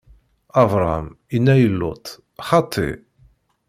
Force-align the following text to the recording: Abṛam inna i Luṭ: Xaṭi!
Abṛam 0.61 1.07
inna 1.35 1.53
i 1.65 1.67
Luṭ: 1.77 2.05
Xaṭi! 2.47 2.89